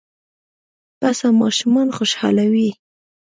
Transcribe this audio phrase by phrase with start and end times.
[0.99, 2.69] پسه ماشومان خوشحالوي.